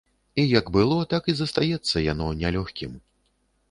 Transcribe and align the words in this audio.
І 0.43 0.45
як 0.59 0.71
было, 0.77 0.97
так 1.13 1.23
і 1.33 1.37
застаецца 1.43 2.05
яно 2.11 2.33
нялёгкім. 2.45 3.01